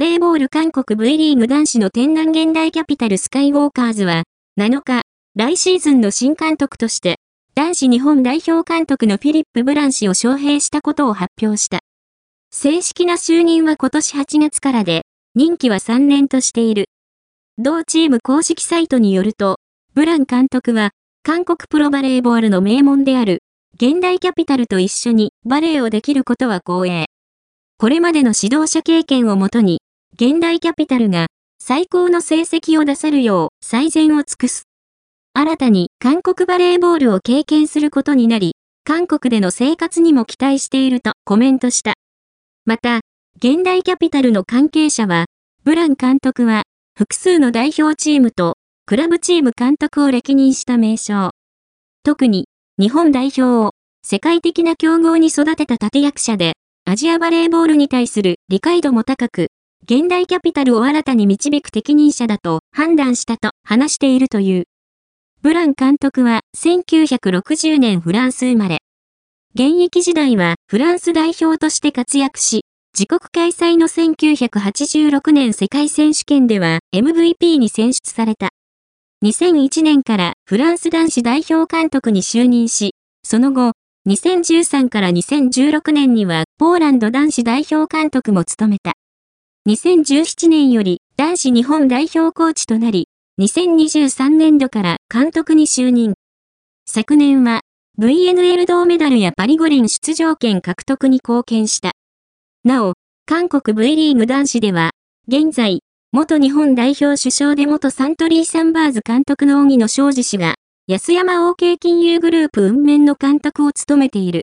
[0.00, 4.22] レーボール韓国 V リーグ男子の天南現代キャピタルスカイウォーカーズは、
[4.58, 5.02] 7日、
[5.36, 7.16] 来シーズンの新監督として、
[7.54, 11.80] 男子日本代表監督のフィリップ・ブラン氏を招聘したことを発表した。
[12.50, 15.02] 正式な就任は今年8月からで、
[15.34, 16.86] 任期は3年としている。
[17.58, 19.58] 同チーム公式サイトによると、
[19.92, 20.92] ブラン監督は、
[21.22, 23.42] 韓国プロバレーボールの名門である、
[23.74, 27.04] 現代キャピタルと一緒にバレーをできることは光栄。
[27.76, 29.79] これまでの指導者経験をもとに、
[30.22, 31.28] 現代キャピタルが
[31.58, 34.64] 最高の成績を出せるよう最善を尽くす。
[35.32, 38.52] 新たに韓国バレーボールを経験することになり、
[38.84, 41.94] 韓国での生活にも期待しているとコメントした。
[42.66, 43.00] また、
[43.38, 45.24] 現代キャピタルの関係者は、
[45.64, 46.64] ブラン監督は
[46.98, 51.30] 複数の代表チームとクラブチーム監督を歴任した名称。
[52.02, 52.44] 特に、
[52.78, 53.70] 日本代表を
[54.04, 59.46] 世界的な競合に育てた立役者で、アジアバレーボールに対する理解度も高く、
[59.84, 64.64] 現代キャピタルを新たに導く適任者だと判断したと話しているという。
[65.42, 68.78] ブラン監督は1960年フランス生まれ。
[69.54, 72.60] 現役時代はフランス代表として活躍し、
[72.96, 78.50] 自国開催の1986年世界選手権では MVP に選出された。
[79.24, 83.72] 2001年からフランス男子代表監督に就任し、その後、
[84.08, 88.92] 2013から2016年にはポーランド男子代表監督も務めた。
[89.68, 93.08] 2017年より男子日本代表コーチとなり、
[93.42, 96.14] 2023年度から監督に就任。
[96.86, 97.60] 昨年は
[97.98, 101.92] VNL 銅メダルやパリ五輪出場権獲得に貢献した。
[102.64, 102.94] なお、
[103.26, 104.92] 韓国 V リーグ男子では、
[105.28, 105.80] 現在、
[106.12, 110.54] 元日本代表首相で元サントリーサンバーズ監督の荻野昌司氏が、
[110.88, 114.38] 安山 OK 金融グループ運面の監督を務めている。